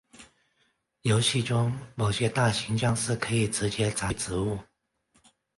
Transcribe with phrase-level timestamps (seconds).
[1.03, 4.57] 游戏中某些大型僵尸可以直接砸碎植物。